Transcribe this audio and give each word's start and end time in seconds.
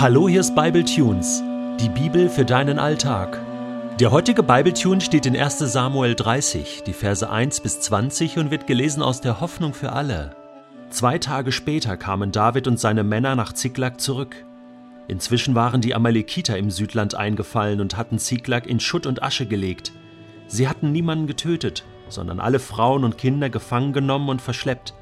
Hallo, 0.00 0.28
hier 0.28 0.38
ist 0.38 0.54
Bible 0.54 0.84
Tunes, 0.84 1.42
die 1.80 1.88
Bibel 1.88 2.28
für 2.28 2.44
deinen 2.44 2.78
Alltag. 2.78 3.40
Der 3.98 4.12
heutige 4.12 4.44
Bible 4.44 4.72
Tune 4.72 5.00
steht 5.00 5.26
in 5.26 5.36
1. 5.36 5.58
Samuel 5.58 6.14
30, 6.14 6.84
die 6.86 6.92
Verse 6.92 7.28
1 7.28 7.58
bis 7.58 7.80
20 7.80 8.38
und 8.38 8.52
wird 8.52 8.68
gelesen 8.68 9.02
aus 9.02 9.20
der 9.20 9.40
Hoffnung 9.40 9.74
für 9.74 9.90
alle. 9.90 10.36
Zwei 10.90 11.18
Tage 11.18 11.50
später 11.50 11.96
kamen 11.96 12.30
David 12.30 12.68
und 12.68 12.78
seine 12.78 13.02
Männer 13.02 13.34
nach 13.34 13.52
Ziklag 13.52 14.00
zurück. 14.00 14.36
Inzwischen 15.08 15.56
waren 15.56 15.80
die 15.80 15.96
Amalekiter 15.96 16.56
im 16.56 16.70
Südland 16.70 17.16
eingefallen 17.16 17.80
und 17.80 17.96
hatten 17.96 18.20
Ziklag 18.20 18.68
in 18.68 18.78
Schutt 18.78 19.04
und 19.04 19.24
Asche 19.24 19.46
gelegt. 19.46 19.90
Sie 20.46 20.68
hatten 20.68 20.92
niemanden 20.92 21.26
getötet, 21.26 21.84
sondern 22.08 22.38
alle 22.38 22.60
Frauen 22.60 23.02
und 23.02 23.18
Kinder 23.18 23.50
gefangen 23.50 23.92
genommen 23.92 24.28
und 24.28 24.42
verschleppt. 24.42 24.94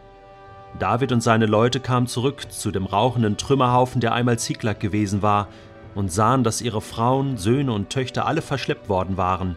David 0.79 1.13
und 1.13 1.23
seine 1.23 1.47
Leute 1.47 1.81
kamen 1.81 2.07
zurück 2.07 2.51
zu 2.51 2.71
dem 2.71 2.87
rauchenden 2.87 3.37
Trümmerhaufen, 3.37 4.01
der 4.01 4.13
einmal 4.13 4.39
Ziklag 4.39 4.79
gewesen 4.79 5.23
war, 5.23 5.49
und 5.95 6.13
sahen, 6.13 6.45
dass 6.45 6.61
ihre 6.61 6.83
Frauen, 6.83 7.39
Söhne 7.39 7.73
und 7.73 7.89
Töchter 7.89 8.27
alle 8.27 8.43
verschleppt 8.43 8.89
worden 8.89 9.17
waren. 9.17 9.57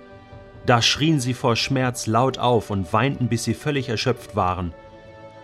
Da 0.66 0.82
schrien 0.82 1.20
sie 1.20 1.34
vor 1.34 1.56
Schmerz 1.56 2.08
laut 2.08 2.38
auf 2.38 2.70
und 2.70 2.94
weinten, 2.94 3.28
bis 3.28 3.44
sie 3.44 3.54
völlig 3.54 3.90
erschöpft 3.90 4.36
waren. 4.36 4.74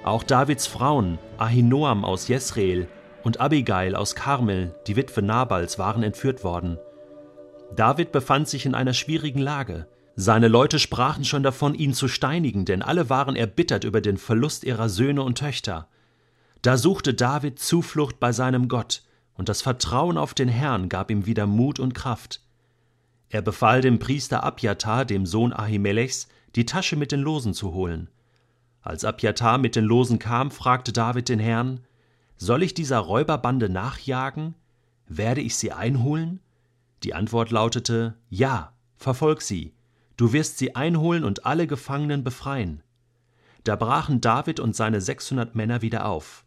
Auch 0.04 0.24
Davids 0.24 0.68
Frauen, 0.68 1.18
Ahinoam 1.38 2.06
aus 2.06 2.28
Jesreel 2.28 2.88
und 3.24 3.42
Abigail 3.42 3.96
aus 3.96 4.16
Karmel, 4.16 4.74
die 4.88 4.96
Witwe 4.96 5.22
Nabals, 5.22 5.80
waren 5.80 6.04
entführt 6.04 6.44
worden. 6.44 6.78
David 7.76 8.12
befand 8.12 8.48
sich 8.48 8.66
in 8.66 8.76
einer 8.76 8.94
schwierigen 8.94 9.40
Lage. 9.40 9.88
Seine 10.18 10.48
Leute 10.48 10.80
sprachen 10.80 11.26
schon 11.26 11.44
davon, 11.44 11.76
ihn 11.76 11.94
zu 11.94 12.08
steinigen, 12.08 12.64
denn 12.64 12.82
alle 12.82 13.10
waren 13.10 13.36
erbittert 13.36 13.84
über 13.84 14.00
den 14.00 14.18
Verlust 14.18 14.64
ihrer 14.64 14.88
Söhne 14.88 15.24
und 15.24 15.38
Töchter. 15.38 15.90
Da 16.62 16.78
suchte 16.78 17.14
David 17.14 17.60
Zuflucht 17.60 18.20
bei 18.20 18.32
seinem 18.32 18.70
Gott, 18.70 19.04
und 19.34 19.50
das 19.50 19.62
Vertrauen 19.62 20.18
auf 20.18 20.34
den 20.34 20.48
Herrn 20.48 20.88
gab 20.88 21.12
ihm 21.12 21.26
wieder 21.26 21.46
Mut 21.46 21.80
und 21.80 21.94
Kraft. 21.94 22.42
Er 23.30 23.42
befahl 23.42 23.82
dem 23.82 24.00
Priester 24.00 24.44
Abjatar, 24.44 25.04
dem 25.04 25.26
Sohn 25.26 25.52
Ahimelechs, 25.52 26.30
die 26.56 26.66
Tasche 26.66 26.96
mit 26.96 27.12
den 27.12 27.20
Losen 27.20 27.54
zu 27.54 27.74
holen. 27.74 28.10
Als 28.82 29.04
Abjatar 29.04 29.58
mit 29.58 29.76
den 29.76 29.84
Losen 29.84 30.20
kam, 30.20 30.50
fragte 30.50 30.94
David 30.94 31.28
den 31.28 31.40
Herrn: 31.40 31.82
Soll 32.38 32.64
ich 32.64 32.74
dieser 32.74 33.00
Räuberbande 33.00 33.68
nachjagen? 33.68 34.56
Werde 35.08 35.42
ich 35.42 35.58
sie 35.58 35.74
einholen? 35.74 36.40
Die 37.04 37.14
Antwort 37.14 37.52
lautete: 37.52 38.16
Ja, 38.30 38.72
verfolg 38.96 39.42
sie. 39.42 39.75
Du 40.18 40.34
wirst 40.34 40.58
sie 40.58 40.76
einholen 40.76 41.24
und 41.24 41.46
alle 41.46 41.68
Gefangenen 41.68 42.24
befreien. 42.24 42.82
Da 43.64 43.76
brachen 43.76 44.22
David 44.22 44.60
und 44.60 44.76
seine 44.76 45.02
sechshundert 45.02 45.56
Männer 45.56 45.82
wieder 45.82 46.06
auf. 46.06 46.46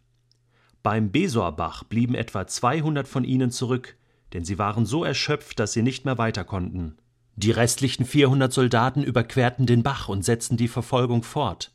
Beim 0.82 1.10
Besorbach 1.10 1.84
blieben 1.84 2.14
etwa 2.14 2.46
zweihundert 2.46 3.08
von 3.08 3.24
ihnen 3.24 3.50
zurück, 3.50 3.96
denn 4.32 4.44
sie 4.44 4.58
waren 4.58 4.86
so 4.86 5.04
erschöpft, 5.04 5.58
dass 5.58 5.72
sie 5.72 5.82
nicht 5.82 6.04
mehr 6.04 6.18
weiter 6.18 6.44
konnten. 6.44 6.96
Die 7.36 7.50
restlichen 7.50 8.04
vierhundert 8.04 8.52
Soldaten 8.52 9.02
überquerten 9.02 9.66
den 9.66 9.82
Bach 9.82 10.08
und 10.08 10.24
setzten 10.24 10.56
die 10.56 10.68
Verfolgung 10.68 11.22
fort. 11.22 11.72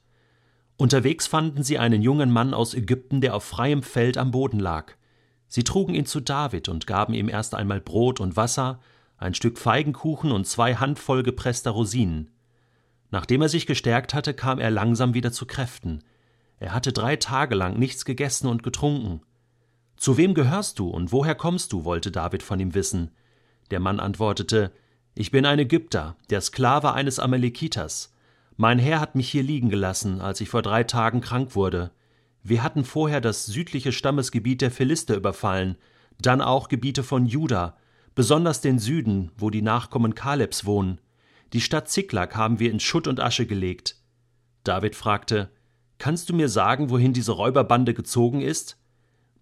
Unterwegs 0.78 1.28
fanden 1.28 1.64
sie 1.64 1.78
einen 1.78 2.02
jungen 2.02 2.32
Mann 2.32 2.54
aus 2.54 2.74
Ägypten, 2.74 3.22
der 3.22 3.36
auf 3.36 3.44
freiem 3.44 3.84
Feld 3.84 4.18
am 4.18 4.32
Boden 4.32 4.60
lag. 4.60 4.94
Sie 5.48 5.64
trugen 5.64 5.94
ihn 5.94 6.06
zu 6.06 6.20
David 6.20 6.68
und 6.68 6.88
gaben 6.88 7.14
ihm 7.14 7.30
erst 7.30 7.54
einmal 7.54 7.80
Brot 7.80 8.20
und 8.20 8.36
Wasser, 8.36 8.80
ein 9.24 9.34
Stück 9.34 9.58
Feigenkuchen 9.58 10.32
und 10.32 10.46
zwei 10.46 10.76
Handvoll 10.76 11.24
gepresster 11.24 11.72
Rosinen. 11.72 12.30
Nachdem 13.10 13.42
er 13.42 13.50
sich 13.50 13.66
gestärkt 13.66 14.14
hatte, 14.14 14.34
kam 14.34 14.60
er 14.60 14.70
langsam 14.70 15.14
wieder 15.14 15.32
zu 15.32 15.46
Kräften. 15.46 16.04
Er 16.60 16.74
hatte 16.74 16.92
drei 16.92 17.16
Tage 17.16 17.56
lang 17.56 17.80
nichts 17.80 18.06
gegessen 18.06 18.48
und 18.48 18.64
getrunken. 18.64 19.22
Zu 19.96 20.18
wem 20.18 20.34
gehörst 20.34 20.78
du 20.80 20.90
und 20.90 21.12
woher 21.12 21.36
kommst 21.36 21.72
du? 21.72 21.86
wollte 21.86 22.12
David 22.12 22.44
von 22.44 22.60
ihm 22.60 22.74
wissen. 22.74 23.12
Der 23.72 23.80
Mann 23.80 24.00
antwortete 24.00 24.72
Ich 25.16 25.32
bin 25.32 25.46
ein 25.46 25.60
Ägypter, 25.60 26.18
der 26.30 26.42
Sklave 26.42 26.94
eines 26.94 27.20
Amalekiters. 27.20 28.14
Mein 28.58 28.78
Herr 28.78 29.00
hat 29.00 29.16
mich 29.16 29.30
hier 29.30 29.44
liegen 29.44 29.70
gelassen, 29.70 30.20
als 30.20 30.42
ich 30.42 30.50
vor 30.50 30.62
drei 30.62 30.84
Tagen 30.84 31.22
krank 31.22 31.56
wurde. 31.56 31.92
Wir 32.44 32.62
hatten 32.62 32.84
vorher 32.84 33.22
das 33.22 33.46
südliche 33.46 33.94
Stammesgebiet 33.94 34.62
der 34.62 34.72
Philister 34.72 35.16
überfallen, 35.16 35.78
dann 36.22 36.42
auch 36.42 36.68
Gebiete 36.68 37.04
von 37.04 37.26
Juda, 37.26 37.78
besonders 38.16 38.62
den 38.62 38.80
Süden, 38.80 39.32
wo 39.38 39.50
die 39.50 39.62
Nachkommen 39.62 40.16
Kalebs 40.16 40.66
wohnen. 40.66 41.00
Die 41.54 41.62
Stadt 41.62 41.90
Ziklag 41.90 42.36
haben 42.36 42.60
wir 42.60 42.72
in 42.72 42.80
Schutt 42.80 43.08
und 43.08 43.20
Asche 43.20 43.46
gelegt. 43.46 43.98
David 44.64 44.96
fragte, 44.96 45.52
Kannst 45.98 46.30
du 46.30 46.34
mir 46.34 46.50
sagen, 46.50 46.90
wohin 46.90 47.14
diese 47.14 47.32
Räuberbande 47.32 47.94
gezogen 47.94 48.42
ist? 48.42 48.78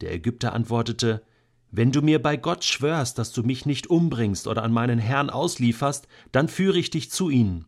Der 0.01 0.13
Ägypter 0.13 0.53
antwortete, 0.53 1.23
Wenn 1.71 1.91
du 1.91 2.01
mir 2.01 2.21
bei 2.21 2.37
Gott 2.37 2.63
schwörst, 2.63 3.17
dass 3.17 3.31
du 3.31 3.43
mich 3.43 3.65
nicht 3.65 3.87
umbringst 3.87 4.47
oder 4.47 4.63
an 4.63 4.73
meinen 4.73 4.99
Herrn 4.99 5.29
auslieferst, 5.29 6.07
dann 6.31 6.47
führe 6.47 6.77
ich 6.77 6.89
dich 6.89 7.09
zu 7.09 7.29
ihnen. 7.29 7.65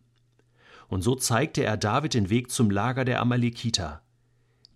Und 0.88 1.02
so 1.02 1.14
zeigte 1.14 1.64
er 1.64 1.76
David 1.76 2.14
den 2.14 2.30
Weg 2.30 2.50
zum 2.50 2.70
Lager 2.70 3.04
der 3.04 3.20
Amalekiter. 3.20 4.02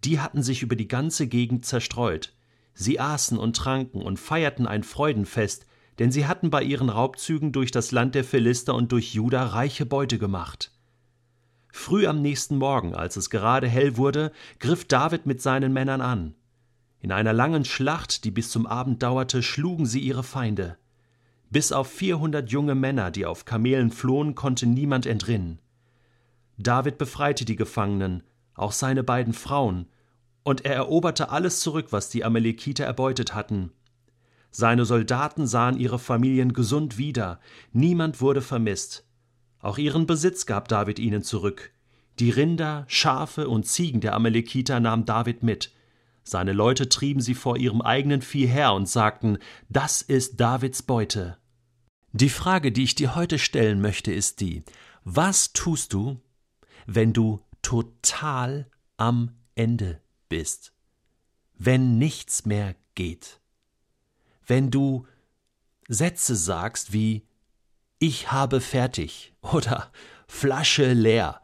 Die 0.05 0.21
hatten 0.21 0.43
sich 0.43 0.63
über 0.63 0.77
die 0.77 0.89
ganze 0.89 1.27
Gegend 1.27 1.67
zerstreut. 1.67 2.33
Sie 2.75 3.01
aßen 3.01 3.39
und 3.39 3.57
tranken 3.57 4.03
und 4.03 4.19
feierten 4.19 4.67
ein 4.67 4.85
Freudenfest, 4.85 5.67
denn 5.99 6.13
sie 6.13 6.27
hatten 6.27 6.51
bei 6.51 6.63
ihren 6.63 6.89
Raubzügen 6.89 7.53
durch 7.53 7.71
das 7.71 7.91
Land 7.93 8.15
der 8.15 8.25
Philister 8.25 8.75
und 8.75 8.93
durch 8.93 9.15
Juda 9.15 9.47
reiche 9.47 9.87
Beute 9.87 10.19
gemacht. 10.19 10.73
Früh 11.71 12.07
am 12.07 12.23
nächsten 12.23 12.57
Morgen, 12.57 12.95
als 12.95 13.17
es 13.17 13.31
gerade 13.31 13.69
hell 13.69 13.97
wurde, 13.97 14.33
griff 14.59 14.85
David 14.85 15.27
mit 15.27 15.43
seinen 15.43 15.73
Männern 15.73 16.01
an. 16.01 16.35
In 17.01 17.13
einer 17.13 17.33
langen 17.33 17.65
Schlacht, 17.65 18.25
die 18.25 18.31
bis 18.31 18.51
zum 18.51 18.67
Abend 18.67 19.03
dauerte, 19.03 19.43
schlugen 19.43 19.87
sie 19.87 20.01
ihre 20.01 20.25
Feinde. 20.25 20.77
Bis 21.51 21.73
auf 21.73 21.89
vierhundert 21.89 22.51
junge 22.51 22.75
Männer, 22.75 23.11
die 23.11 23.27
auf 23.27 23.45
Kamelen 23.45 23.91
flohen, 23.91 24.35
konnte 24.35 24.67
niemand 24.67 25.07
entrinnen. 25.07 25.61
David 26.59 26.99
befreite 26.99 27.45
die 27.45 27.57
Gefangenen, 27.57 28.23
auch 28.55 28.73
seine 28.73 29.05
beiden 29.05 29.33
Frauen, 29.33 29.87
und 30.43 30.65
er 30.65 30.75
eroberte 30.75 31.31
alles 31.31 31.61
zurück, 31.61 31.89
was 31.91 32.11
die 32.11 32.25
Amalekiter 32.25 32.85
erbeutet 32.85 33.35
hatten, 33.35 33.71
seine 34.51 34.85
Soldaten 34.85 35.47
sahen 35.47 35.79
ihre 35.79 35.99
Familien 35.99 36.53
gesund 36.53 36.99
wieder, 36.99 37.41
niemand 37.73 38.21
wurde 38.21 38.43
vermisst. 38.43 39.05
Auch 39.61 39.79
ihren 39.79 40.07
Besitz 40.07 40.47
gab 40.47 40.69
David 40.69 40.99
ihnen 40.99 41.23
zurück. 41.23 41.73
Die 42.19 42.31
Rinder, 42.31 42.85
Schafe 42.89 43.49
und 43.49 43.67
Ziegen 43.67 44.01
der 44.01 44.15
Amalekiter 44.15 44.81
nahm 44.81 45.05
David 45.05 45.43
mit. 45.43 45.73
Seine 46.25 46.53
Leute 46.53 46.89
trieben 46.89 47.21
sie 47.21 47.35
vor 47.35 47.57
ihrem 47.57 47.81
eigenen 47.81 48.23
Vieh 48.23 48.47
her 48.47 48.75
und 48.75 48.89
sagten, 48.89 49.39
das 49.69 50.03
ist 50.03 50.41
Davids 50.41 50.83
Beute. 50.83 51.39
Die 52.13 52.29
Frage, 52.29 52.73
die 52.73 52.85
ich 52.85 52.95
dir 52.95 53.15
heute 53.15 53.39
stellen 53.39 53.81
möchte, 53.81 54.13
ist 54.13 54.41
die, 54.41 54.63
was 55.05 55.53
tust 55.53 55.93
du, 55.93 56.21
wenn 56.87 57.13
du 57.13 57.41
total 57.63 58.71
am 58.97 59.31
Ende 59.55 60.01
bist, 60.29 60.73
wenn 61.57 61.99
nichts 61.99 62.47
mehr 62.47 62.75
geht? 62.95 63.41
Wenn 64.49 64.71
du 64.71 65.07
Sätze 65.89 66.37
sagst 66.37 66.93
wie 66.93 67.27
ich 67.99 68.33
habe 68.33 68.61
fertig 68.61 69.33
oder 69.41 69.93
Flasche 70.27 70.93
leer, 70.93 71.41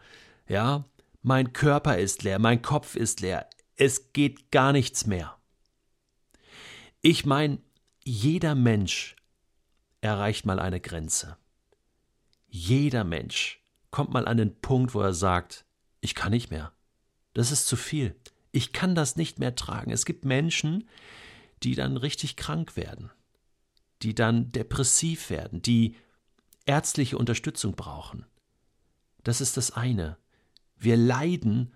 ja, 0.48 0.84
mein 1.22 1.52
Körper 1.52 1.96
ist 1.98 2.22
leer, 2.22 2.38
mein 2.38 2.60
Kopf 2.60 2.96
ist 2.96 3.20
leer, 3.20 3.48
es 3.76 4.12
geht 4.12 4.50
gar 4.50 4.72
nichts 4.72 5.06
mehr. 5.06 5.36
Ich 7.00 7.24
meine, 7.24 7.58
jeder 8.04 8.54
Mensch 8.54 9.16
erreicht 10.00 10.44
mal 10.44 10.58
eine 10.58 10.80
Grenze. 10.80 11.38
Jeder 12.46 13.04
Mensch 13.04 13.64
kommt 13.90 14.12
mal 14.12 14.28
an 14.28 14.36
den 14.36 14.60
Punkt, 14.60 14.94
wo 14.94 15.00
er 15.00 15.14
sagt, 15.14 15.64
ich 16.00 16.14
kann 16.14 16.32
nicht 16.32 16.50
mehr. 16.50 16.72
Das 17.32 17.50
ist 17.50 17.66
zu 17.66 17.76
viel. 17.76 18.14
Ich 18.52 18.72
kann 18.72 18.94
das 18.94 19.16
nicht 19.16 19.38
mehr 19.38 19.54
tragen. 19.54 19.90
Es 19.90 20.04
gibt 20.04 20.24
Menschen, 20.24 20.88
die 21.64 21.74
dann 21.74 21.96
richtig 21.96 22.36
krank 22.36 22.76
werden, 22.76 23.10
die 24.02 24.14
dann 24.14 24.50
depressiv 24.50 25.30
werden, 25.30 25.62
die 25.62 25.96
ärztliche 26.66 27.18
Unterstützung 27.18 27.74
brauchen. 27.74 28.26
Das 29.22 29.40
ist 29.40 29.56
das 29.56 29.70
eine. 29.70 30.18
Wir 30.76 30.96
leiden 30.96 31.72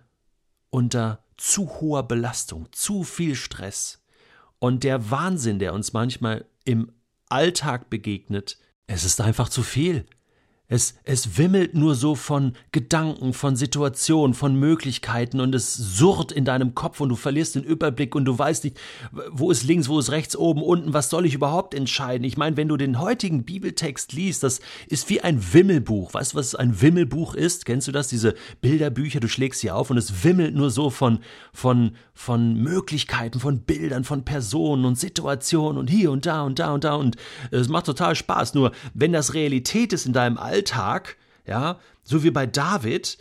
unter 0.70 1.24
zu 1.38 1.80
hoher 1.80 2.06
Belastung, 2.06 2.68
zu 2.72 3.04
viel 3.04 3.34
Stress. 3.34 4.02
Und 4.58 4.84
der 4.84 5.10
Wahnsinn, 5.10 5.58
der 5.58 5.72
uns 5.72 5.92
manchmal 5.92 6.44
im 6.64 6.92
Alltag 7.28 7.88
begegnet, 7.90 8.58
es 8.86 9.04
ist 9.04 9.20
einfach 9.20 9.48
zu 9.48 9.62
viel. 9.62 10.04
Es, 10.70 10.96
es 11.04 11.38
wimmelt 11.38 11.72
nur 11.72 11.94
so 11.94 12.14
von 12.14 12.52
Gedanken, 12.72 13.32
von 13.32 13.56
Situationen, 13.56 14.34
von 14.34 14.54
Möglichkeiten 14.54 15.40
und 15.40 15.54
es 15.54 15.74
surrt 15.74 16.30
in 16.30 16.44
deinem 16.44 16.74
Kopf 16.74 17.00
und 17.00 17.08
du 17.08 17.16
verlierst 17.16 17.54
den 17.54 17.62
Überblick 17.62 18.14
und 18.14 18.26
du 18.26 18.38
weißt 18.38 18.64
nicht, 18.64 18.76
wo 19.32 19.50
ist 19.50 19.64
links, 19.64 19.88
wo 19.88 19.98
ist 19.98 20.10
rechts, 20.10 20.36
oben, 20.36 20.62
unten, 20.62 20.92
was 20.92 21.08
soll 21.08 21.24
ich 21.24 21.32
überhaupt 21.32 21.72
entscheiden? 21.72 22.22
Ich 22.24 22.36
meine, 22.36 22.58
wenn 22.58 22.68
du 22.68 22.76
den 22.76 23.00
heutigen 23.00 23.44
Bibeltext 23.44 24.12
liest, 24.12 24.42
das 24.42 24.60
ist 24.88 25.08
wie 25.08 25.22
ein 25.22 25.54
Wimmelbuch. 25.54 26.12
Weißt 26.12 26.34
du, 26.34 26.36
was 26.36 26.54
ein 26.54 26.82
Wimmelbuch 26.82 27.34
ist? 27.34 27.64
Kennst 27.64 27.88
du 27.88 27.92
das? 27.92 28.08
Diese 28.08 28.34
Bilderbücher, 28.60 29.20
du 29.20 29.28
schlägst 29.28 29.60
sie 29.60 29.70
auf 29.70 29.88
und 29.88 29.96
es 29.96 30.22
wimmelt 30.22 30.54
nur 30.54 30.70
so 30.70 30.90
von, 30.90 31.20
von, 31.54 31.92
von 32.12 32.52
Möglichkeiten, 32.56 33.40
von 33.40 33.60
Bildern, 33.60 34.04
von 34.04 34.26
Personen 34.26 34.84
und 34.84 34.98
Situationen 34.98 35.78
und 35.78 35.88
hier 35.88 36.10
und 36.10 36.26
da 36.26 36.42
und 36.42 36.58
da 36.58 36.74
und 36.74 36.84
da 36.84 36.94
und 36.96 37.16
es 37.50 37.70
macht 37.70 37.86
total 37.86 38.14
Spaß. 38.14 38.52
Nur 38.52 38.72
wenn 38.92 39.14
das 39.14 39.32
Realität 39.32 39.94
ist 39.94 40.04
in 40.04 40.12
deinem 40.12 40.36
Alltag, 40.36 40.57
Alltag, 40.58 41.16
ja, 41.46 41.78
so 42.02 42.24
wie 42.24 42.30
bei 42.30 42.46
David, 42.46 43.18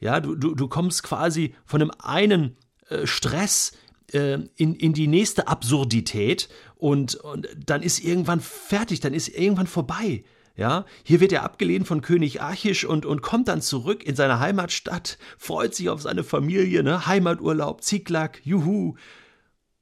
ja, 0.00 0.20
du, 0.20 0.34
du, 0.34 0.54
du 0.54 0.68
kommst 0.68 1.02
quasi 1.02 1.54
von 1.66 1.82
einem 1.82 1.92
einen 1.98 2.56
äh, 2.88 3.06
Stress 3.06 3.72
äh, 4.12 4.38
in, 4.56 4.74
in 4.74 4.94
die 4.94 5.06
nächste 5.06 5.48
Absurdität 5.48 6.48
und, 6.76 7.16
und 7.16 7.46
dann 7.66 7.82
ist 7.82 8.02
irgendwann 8.02 8.40
fertig, 8.40 9.00
dann 9.00 9.12
ist 9.12 9.28
irgendwann 9.28 9.66
vorbei. 9.66 10.24
Ja, 10.56 10.86
hier 11.04 11.20
wird 11.20 11.32
er 11.32 11.44
abgelehnt 11.44 11.86
von 11.86 12.00
König 12.00 12.40
Achish 12.40 12.84
und, 12.84 13.06
und 13.06 13.22
kommt 13.22 13.46
dann 13.46 13.60
zurück 13.60 14.02
in 14.04 14.16
seine 14.16 14.40
Heimatstadt, 14.40 15.18
freut 15.36 15.74
sich 15.74 15.88
auf 15.88 16.02
seine 16.02 16.24
Familie, 16.24 16.82
ne? 16.82 17.06
Heimaturlaub, 17.06 17.84
Ziklag, 17.84 18.40
juhu. 18.44 18.96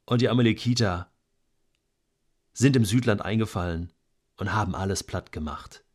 Und 0.04 0.20
die 0.20 0.28
Amalekiter 0.28 1.10
sind 2.52 2.76
im 2.76 2.84
Südland 2.84 3.22
eingefallen 3.22 3.90
und 4.36 4.52
haben 4.52 4.74
alles 4.74 5.02
platt 5.02 5.32
gemacht 5.32 5.85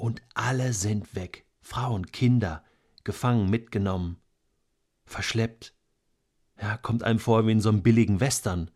und 0.00 0.22
alle 0.34 0.72
sind 0.72 1.14
weg. 1.14 1.44
Frauen, 1.60 2.06
Kinder, 2.06 2.64
gefangen, 3.04 3.50
mitgenommen, 3.50 4.16
verschleppt. 5.04 5.74
Ja, 6.60 6.76
kommt 6.76 7.04
einem 7.04 7.18
vor 7.18 7.46
wie 7.46 7.52
in 7.52 7.60
so 7.60 7.68
einem 7.68 7.82
billigen 7.82 8.20
Western. 8.20 8.70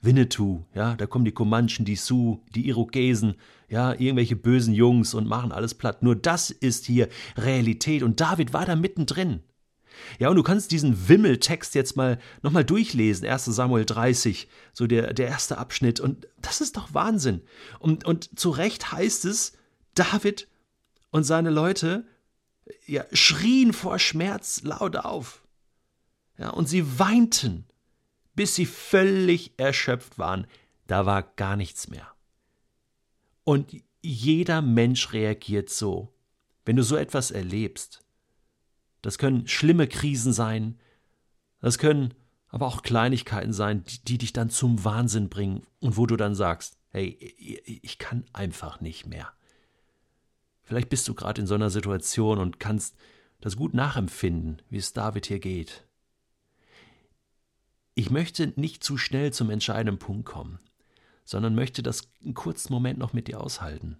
Winnetou, 0.00 0.64
ja, 0.74 0.94
da 0.94 1.06
kommen 1.06 1.24
die 1.24 1.32
Comanchen, 1.32 1.84
die 1.84 1.96
Sioux, 1.96 2.44
die 2.54 2.68
Irokesen, 2.68 3.34
ja, 3.68 3.92
irgendwelche 3.92 4.36
bösen 4.36 4.72
Jungs 4.72 5.12
und 5.12 5.26
machen 5.26 5.50
alles 5.50 5.74
platt. 5.74 6.04
Nur 6.04 6.14
das 6.14 6.50
ist 6.50 6.86
hier 6.86 7.08
Realität 7.36 8.04
und 8.04 8.20
David 8.20 8.52
war 8.52 8.64
da 8.64 8.76
mittendrin. 8.76 9.42
Ja, 10.20 10.28
und 10.28 10.36
du 10.36 10.44
kannst 10.44 10.70
diesen 10.70 11.08
Wimmeltext 11.08 11.74
jetzt 11.74 11.96
mal 11.96 12.20
nochmal 12.42 12.64
durchlesen, 12.64 13.26
1. 13.26 13.46
Samuel 13.46 13.84
30, 13.84 14.48
so 14.72 14.86
der, 14.86 15.12
der 15.12 15.26
erste 15.26 15.58
Abschnitt, 15.58 15.98
und 15.98 16.28
das 16.40 16.60
ist 16.60 16.76
doch 16.76 16.94
Wahnsinn. 16.94 17.42
Und, 17.80 18.04
und 18.04 18.38
zu 18.38 18.50
Recht 18.50 18.92
heißt 18.92 19.24
es, 19.24 19.54
David 19.94 20.46
und 21.10 21.24
seine 21.24 21.50
Leute 21.50 22.06
ja, 22.86 23.04
schrien 23.12 23.72
vor 23.72 23.98
Schmerz 23.98 24.62
laut 24.62 24.96
auf. 24.96 25.42
Ja, 26.38 26.50
und 26.50 26.68
sie 26.68 26.98
weinten, 26.98 27.66
bis 28.34 28.54
sie 28.54 28.66
völlig 28.66 29.52
erschöpft 29.58 30.18
waren. 30.18 30.46
Da 30.86 31.06
war 31.06 31.22
gar 31.22 31.56
nichts 31.56 31.88
mehr. 31.88 32.06
Und 33.44 33.82
jeder 34.02 34.62
Mensch 34.62 35.12
reagiert 35.12 35.70
so, 35.70 36.14
wenn 36.64 36.76
du 36.76 36.82
so 36.82 36.96
etwas 36.96 37.30
erlebst. 37.30 38.04
Das 39.02 39.18
können 39.18 39.48
schlimme 39.48 39.88
Krisen 39.88 40.32
sein, 40.32 40.78
das 41.60 41.78
können 41.78 42.14
aber 42.48 42.66
auch 42.66 42.82
Kleinigkeiten 42.82 43.52
sein, 43.52 43.84
die, 43.84 44.04
die 44.04 44.18
dich 44.18 44.32
dann 44.32 44.50
zum 44.50 44.84
Wahnsinn 44.84 45.28
bringen 45.28 45.66
und 45.80 45.96
wo 45.96 46.06
du 46.06 46.16
dann 46.16 46.34
sagst, 46.34 46.78
hey, 46.90 47.08
ich 47.82 47.98
kann 47.98 48.24
einfach 48.32 48.80
nicht 48.80 49.06
mehr. 49.06 49.32
Vielleicht 50.68 50.90
bist 50.90 51.08
du 51.08 51.14
gerade 51.14 51.40
in 51.40 51.46
so 51.46 51.54
einer 51.54 51.70
Situation 51.70 52.38
und 52.38 52.60
kannst 52.60 52.94
das 53.40 53.56
gut 53.56 53.72
nachempfinden, 53.72 54.60
wie 54.68 54.76
es 54.76 54.92
David 54.92 55.24
hier 55.24 55.38
geht. 55.38 55.86
Ich 57.94 58.10
möchte 58.10 58.52
nicht 58.56 58.84
zu 58.84 58.98
schnell 58.98 59.32
zum 59.32 59.48
entscheidenden 59.48 59.98
Punkt 59.98 60.26
kommen, 60.26 60.58
sondern 61.24 61.54
möchte 61.54 61.82
das 61.82 62.10
einen 62.22 62.34
kurzen 62.34 62.70
Moment 62.70 62.98
noch 62.98 63.14
mit 63.14 63.28
dir 63.28 63.40
aushalten. 63.40 63.96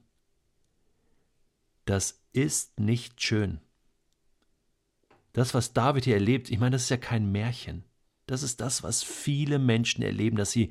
Das 1.87 2.21
ist 2.35 2.79
nicht 2.79 3.23
schön. 3.23 3.63
Das, 5.33 5.55
was 5.55 5.73
David 5.73 6.05
hier 6.05 6.17
erlebt, 6.17 6.51
ich 6.51 6.59
meine, 6.59 6.73
das 6.73 6.83
ist 6.83 6.91
ja 6.91 6.99
kein 6.99 7.33
Märchen. 7.33 7.83
Das 8.27 8.43
ist 8.43 8.61
das, 8.61 8.83
was 8.83 9.03
viele 9.03 9.59
Menschen 9.59 10.03
erleben, 10.03 10.37
dass 10.37 10.51
sie 10.51 10.71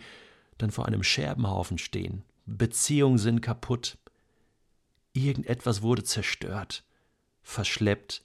dann 0.60 0.70
vor 0.70 0.86
einem 0.86 1.02
Scherbenhaufen 1.02 1.80
stehen. 1.80 2.22
Beziehungen 2.46 3.18
sind 3.18 3.42
kaputt. 3.42 3.98
Irgendetwas 5.18 5.82
wurde 5.82 6.04
zerstört, 6.04 6.84
verschleppt, 7.42 8.24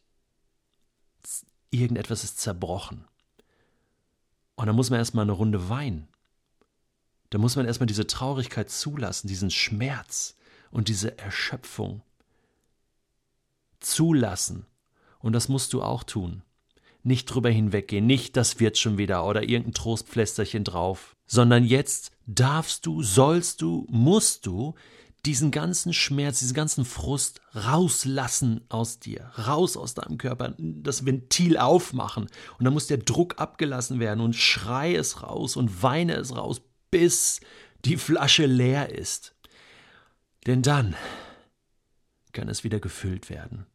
irgendetwas 1.71 2.23
ist 2.23 2.39
zerbrochen. 2.39 3.07
Und 4.57 4.67
da 4.67 4.75
muss 4.75 4.91
man 4.91 4.99
erstmal 4.99 5.25
eine 5.25 5.33
Runde 5.33 5.71
weinen. 5.71 6.07
Da 7.31 7.39
muss 7.39 7.57
man 7.57 7.65
erstmal 7.65 7.87
diese 7.87 8.07
Traurigkeit 8.07 8.69
zulassen, 8.69 9.27
diesen 9.27 9.51
Schmerz 9.51 10.37
und 10.71 10.89
diese 10.89 11.19
Erschöpfung 11.19 12.03
zulassen. 13.81 14.67
Und 15.19 15.33
das 15.33 15.49
musst 15.49 15.73
du 15.73 15.83
auch 15.83 16.05
tun. 16.05 16.43
Nicht 17.03 17.25
drüber 17.25 17.49
hinweggehen, 17.49 18.05
nicht 18.05 18.37
das 18.37 18.61
wird 18.61 18.77
schon 18.77 18.99
wieder 18.99 19.25
oder 19.25 19.45
irgendein 19.45 19.73
Trostpflästerchen 19.73 20.65
drauf, 20.65 21.17
sondern 21.27 21.65
jetzt 21.65 22.11
darfst 22.27 22.85
du, 22.85 23.03
sollst 23.03 23.63
du, 23.63 23.87
musst 23.89 24.45
du 24.45 24.75
diesen 25.25 25.53
ganzen 25.53 25.93
Schmerz, 25.93 26.41
diesen 26.41 26.55
ganzen 26.55 26.85
Frust 26.85 27.41
rauslassen 27.55 28.65
aus 28.69 28.99
dir, 28.99 29.31
raus 29.47 29.77
aus 29.77 29.95
deinem 29.95 30.19
Körper, 30.19 30.55
das 30.59 31.07
Ventil 31.07 31.59
aufmachen. 31.59 32.29
Und 32.59 32.65
dann 32.65 32.73
muss 32.73 32.89
der 32.89 32.99
Druck 32.99 33.39
abgelassen 33.39 34.01
werden 34.01 34.21
und 34.21 34.35
schrei 34.35 34.95
es 34.95 35.23
raus 35.23 35.57
und 35.57 35.83
weine 35.83 36.15
es 36.15 36.35
raus, 36.37 36.61
bis 36.91 37.41
die 37.85 37.97
Flasche 37.97 38.47
leer 38.47 38.93
ist. 38.93 39.35
Denn 40.47 40.63
dann 40.63 40.97
kann 42.33 42.49
es 42.49 42.65
wieder 42.65 42.81
gefüllt 42.81 43.31
werden. 43.31 43.67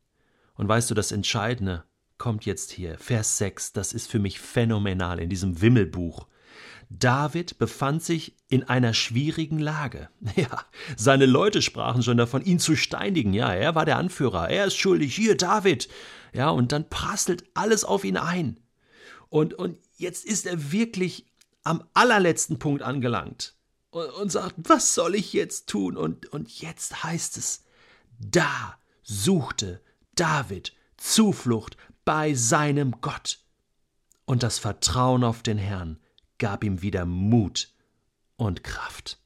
Und 0.55 0.67
weißt 0.67 0.89
du, 0.89 0.95
das 0.95 1.11
Entscheidende 1.11 1.83
kommt 2.17 2.45
jetzt 2.45 2.71
hier, 2.71 2.97
Vers 2.97 3.37
6, 3.37 3.73
das 3.73 3.93
ist 3.93 4.09
für 4.09 4.19
mich 4.19 4.39
phänomenal 4.39 5.19
in 5.19 5.29
diesem 5.29 5.61
Wimmelbuch. 5.61 6.27
David 6.89 7.57
befand 7.57 8.03
sich 8.03 8.35
in 8.47 8.63
einer 8.63 8.93
schwierigen 8.93 9.59
Lage. 9.59 10.09
Ja, 10.35 10.65
seine 10.95 11.25
Leute 11.25 11.61
sprachen 11.61 12.03
schon 12.03 12.17
davon, 12.17 12.43
ihn 12.43 12.59
zu 12.59 12.75
steinigen. 12.75 13.33
Ja, 13.33 13.53
er 13.53 13.75
war 13.75 13.85
der 13.85 13.97
Anführer, 13.97 14.49
er 14.49 14.65
ist 14.65 14.77
schuldig, 14.77 15.15
hier 15.15 15.35
David. 15.35 15.89
Ja, 16.33 16.49
und 16.49 16.71
dann 16.71 16.89
prasselt 16.89 17.43
alles 17.53 17.83
auf 17.83 18.03
ihn 18.03 18.17
ein. 18.17 18.59
Und, 19.29 19.53
und 19.53 19.77
jetzt 19.95 20.25
ist 20.25 20.45
er 20.45 20.71
wirklich 20.71 21.25
am 21.63 21.83
allerletzten 21.93 22.59
Punkt 22.59 22.81
angelangt 22.81 23.55
und, 23.89 24.09
und 24.09 24.31
sagt, 24.31 24.55
was 24.57 24.93
soll 24.93 25.15
ich 25.15 25.33
jetzt 25.33 25.67
tun? 25.67 25.97
Und, 25.97 26.27
und 26.27 26.61
jetzt 26.61 27.03
heißt 27.03 27.37
es, 27.37 27.65
da 28.19 28.77
suchte 29.03 29.81
David 30.15 30.73
Zuflucht 30.97 31.77
bei 32.05 32.33
seinem 32.33 33.01
Gott. 33.01 33.39
Und 34.25 34.43
das 34.43 34.59
Vertrauen 34.59 35.23
auf 35.23 35.41
den 35.41 35.57
Herrn 35.57 35.99
gab 36.37 36.63
ihm 36.63 36.81
wieder 36.81 37.05
Mut 37.05 37.73
und 38.35 38.63
Kraft. 38.63 39.19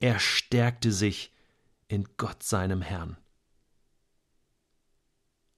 Er 0.00 0.18
stärkte 0.18 0.92
sich 0.92 1.32
in 1.88 2.08
Gott 2.16 2.42
seinem 2.42 2.82
Herrn. 2.82 3.16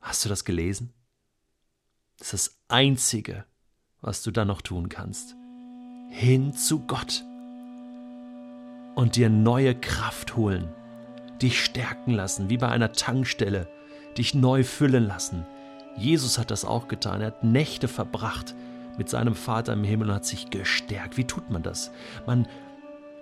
Hast 0.00 0.25
du 0.25 0.28
das 0.28 0.44
gelesen? 0.44 0.92
Das 2.18 2.35
ist 2.35 2.49
das 2.49 2.59
Einzige, 2.68 3.44
was 4.00 4.23
du 4.23 4.30
dann 4.30 4.49
noch 4.49 4.62
tun 4.62 4.88
kannst. 4.88 5.35
Hin 6.11 6.52
zu 6.52 6.80
Gott 6.80 7.25
und 8.94 9.16
dir 9.16 9.30
neue 9.30 9.75
Kraft 9.75 10.37
holen, 10.37 10.73
dich 11.40 11.64
stärken 11.64 12.12
lassen, 12.12 12.50
wie 12.50 12.59
bei 12.59 12.68
einer 12.68 12.92
Tankstelle, 12.92 13.68
dich 14.16 14.35
neu 14.35 14.62
füllen 14.62 15.06
lassen. 15.06 15.47
Jesus 15.97 16.38
hat 16.38 16.50
das 16.50 16.64
auch 16.64 16.88
getan. 16.88 17.21
Er 17.21 17.28
hat 17.28 17.44
Nächte 17.44 17.88
verbracht 17.88 18.54
mit 18.98 19.08
seinem 19.08 19.34
Vater 19.34 19.72
im 19.72 19.84
Himmel 19.84 20.08
und 20.08 20.14
hat 20.16 20.24
sich 20.24 20.50
gestärkt. 20.50 21.16
Wie 21.16 21.24
tut 21.24 21.50
man 21.50 21.62
das? 21.62 21.90
Man, 22.26 22.46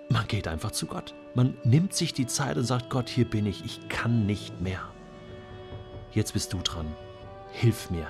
man 0.09 0.27
geht 0.27 0.47
einfach 0.47 0.71
zu 0.71 0.85
Gott. 0.85 1.13
Man 1.33 1.55
nimmt 1.63 1.93
sich 1.93 2.13
die 2.13 2.27
Zeit 2.27 2.57
und 2.57 2.65
sagt, 2.65 2.89
Gott, 2.89 3.09
hier 3.09 3.25
bin 3.25 3.45
ich, 3.45 3.65
ich 3.65 3.87
kann 3.89 4.25
nicht 4.25 4.61
mehr. 4.61 4.81
Jetzt 6.11 6.33
bist 6.33 6.53
du 6.53 6.59
dran. 6.59 6.87
Hilf 7.51 7.89
mir. 7.89 8.07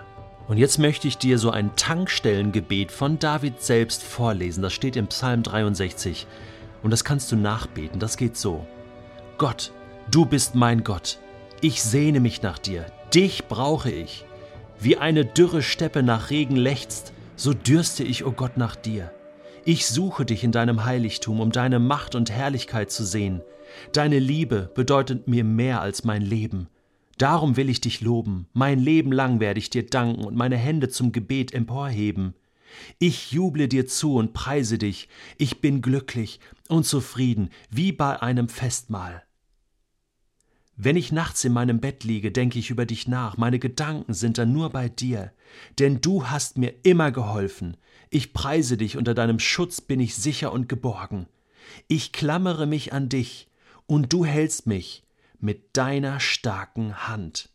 Und 0.48 0.58
jetzt 0.58 0.78
möchte 0.78 1.08
ich 1.08 1.18
dir 1.18 1.40
so 1.40 1.52
ein 1.52 1.76
Tankstellengebet 1.76 2.92
von 2.92 3.18
David 3.18 3.62
selbst 3.62 4.04
vorlesen. 4.04 4.62
Das 4.62 4.74
steht 4.74 4.98
im 4.98 5.08
Psalm 5.08 5.42
63. 5.42 6.28
Und 6.82 6.92
das 6.92 7.06
kannst 7.06 7.32
du 7.32 7.38
nachbeten. 7.38 8.00
Das 8.00 8.18
geht 8.18 8.36
so. 8.36 8.68
Gott, 9.38 9.72
du 10.12 10.26
bist 10.26 10.54
mein 10.54 10.84
Gott. 10.84 11.20
Ich 11.62 11.82
sehne 11.82 12.20
mich 12.20 12.42
nach 12.42 12.60
dir. 12.60 12.86
Dich 13.14 13.48
brauche 13.48 13.90
ich. 13.90 14.26
Wie 14.80 14.98
eine 14.98 15.24
dürre 15.24 15.62
Steppe 15.62 16.04
nach 16.04 16.30
Regen 16.30 16.58
lechzt, 16.58 17.14
so 17.36 17.54
dürste 17.54 18.04
ich, 18.04 18.24
o 18.24 18.30
oh 18.30 18.32
Gott, 18.32 18.58
nach 18.58 18.76
dir. 18.76 19.12
Ich 19.66 19.86
suche 19.86 20.26
dich 20.26 20.44
in 20.44 20.52
deinem 20.52 20.84
Heiligtum, 20.84 21.40
um 21.40 21.52
deine 21.52 21.80
Macht 21.80 22.16
und 22.16 22.30
Herrlichkeit 22.30 22.92
zu 22.92 23.06
sehen. 23.06 23.42
Deine 23.94 24.20
Liebe 24.20 24.70
bedeutet 24.76 25.28
mir 25.28 25.44
mehr 25.44 25.82
als 25.82 26.04
mein 26.04 26.22
Leben. 26.22 26.68
Darum 27.18 27.58
will 27.58 27.70
ich 27.70 27.80
dich 27.80 28.02
loben, 28.02 28.48
mein 28.54 28.80
Leben 28.80 29.12
lang 29.12 29.40
werde 29.40 29.60
ich 29.60 29.70
dir 29.70 29.86
danken 29.86 30.26
und 30.26 30.36
meine 30.36 30.58
Hände 30.58 30.90
zum 30.90 31.12
Gebet 31.12 31.54
emporheben. 31.54 32.34
Ich 33.00 33.32
juble 33.32 33.68
dir 33.68 33.86
zu 33.88 34.16
und 34.16 34.34
preise 34.34 34.78
dich, 34.78 35.08
ich 35.38 35.62
bin 35.62 35.82
glücklich 35.82 36.40
und 36.68 36.86
zufrieden, 36.86 37.50
wie 37.70 37.92
bei 37.92 38.22
einem 38.22 38.50
Festmahl. 38.50 39.24
Wenn 40.76 40.96
ich 40.96 41.12
nachts 41.12 41.44
in 41.44 41.54
meinem 41.54 41.80
Bett 41.80 42.04
liege, 42.04 42.32
denke 42.32 42.58
ich 42.58 42.72
über 42.72 42.86
dich 42.86 43.08
nach, 43.08 43.38
meine 43.38 43.60
Gedanken 43.60 44.14
sind 44.14 44.38
dann 44.38 44.52
nur 44.52 44.72
bei 44.72 44.90
dir, 44.90 45.32
denn 45.78 46.02
du 46.02 46.28
hast 46.28 46.58
mir 46.58 46.74
immer 46.84 47.12
geholfen. 47.12 47.78
Ich 48.10 48.34
preise 48.34 48.76
dich, 48.76 48.98
unter 48.98 49.14
deinem 49.14 49.40
Schutz 49.40 49.82
bin 49.82 50.00
ich 50.00 50.16
sicher 50.16 50.52
und 50.52 50.68
geborgen. 50.68 51.28
Ich 51.88 52.12
klammere 52.12 52.66
mich 52.66 52.92
an 52.92 53.10
dich, 53.10 53.50
und 53.86 54.14
du 54.14 54.26
hältst 54.26 54.66
mich 54.66 55.04
mit 55.40 55.78
deiner 55.78 56.20
starken 56.20 57.08
Hand. 57.08 57.50